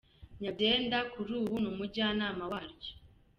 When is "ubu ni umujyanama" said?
1.39-2.43